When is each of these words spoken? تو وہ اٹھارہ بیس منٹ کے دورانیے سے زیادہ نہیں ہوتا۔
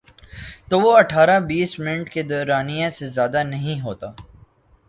تو 0.69 0.79
وہ 0.79 0.91
اٹھارہ 0.97 1.39
بیس 1.39 1.77
منٹ 1.79 2.09
کے 2.09 2.21
دورانیے 2.21 2.89
سے 2.91 3.09
زیادہ 3.09 3.43
نہیں 3.43 3.81
ہوتا۔ 3.81 4.07